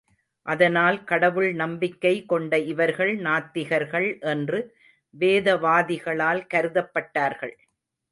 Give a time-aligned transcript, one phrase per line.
[0.45, 4.59] அதனால் கடவுள் நம்பிக்கை கொண்ட இவர்கள் நாத்திகர்கள் என்று
[5.19, 7.53] வேதவாதிகளால் கருதப்பட்டார்கள்.